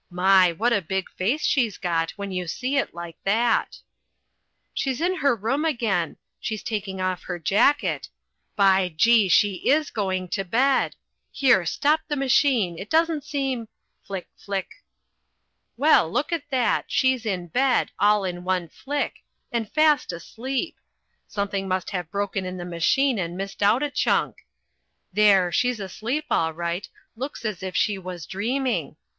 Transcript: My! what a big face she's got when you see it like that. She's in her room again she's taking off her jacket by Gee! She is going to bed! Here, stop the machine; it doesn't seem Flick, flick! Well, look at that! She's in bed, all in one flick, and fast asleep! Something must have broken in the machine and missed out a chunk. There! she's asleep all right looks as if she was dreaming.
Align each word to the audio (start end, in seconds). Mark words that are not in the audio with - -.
My! 0.09 0.51
what 0.51 0.73
a 0.73 0.81
big 0.81 1.11
face 1.11 1.45
she's 1.45 1.77
got 1.77 2.09
when 2.15 2.31
you 2.31 2.47
see 2.47 2.75
it 2.75 2.91
like 2.95 3.17
that. 3.23 3.77
She's 4.73 4.99
in 4.99 5.17
her 5.17 5.35
room 5.35 5.63
again 5.63 6.17
she's 6.39 6.63
taking 6.63 6.99
off 6.99 7.21
her 7.25 7.37
jacket 7.37 8.09
by 8.55 8.89
Gee! 8.97 9.27
She 9.29 9.57
is 9.69 9.91
going 9.91 10.27
to 10.29 10.43
bed! 10.43 10.95
Here, 11.31 11.67
stop 11.67 12.01
the 12.07 12.15
machine; 12.15 12.79
it 12.79 12.89
doesn't 12.89 13.23
seem 13.23 13.67
Flick, 14.01 14.27
flick! 14.35 14.71
Well, 15.77 16.11
look 16.11 16.31
at 16.33 16.49
that! 16.49 16.85
She's 16.87 17.23
in 17.23 17.45
bed, 17.49 17.91
all 17.99 18.23
in 18.25 18.43
one 18.43 18.69
flick, 18.69 19.17
and 19.51 19.71
fast 19.71 20.11
asleep! 20.11 20.77
Something 21.27 21.67
must 21.67 21.91
have 21.91 22.09
broken 22.09 22.43
in 22.43 22.57
the 22.57 22.65
machine 22.65 23.19
and 23.19 23.37
missed 23.37 23.61
out 23.61 23.83
a 23.83 23.91
chunk. 23.91 24.37
There! 25.13 25.51
she's 25.51 25.79
asleep 25.79 26.25
all 26.31 26.53
right 26.55 26.89
looks 27.15 27.45
as 27.45 27.61
if 27.61 27.75
she 27.75 27.99
was 27.99 28.25
dreaming. 28.25 28.95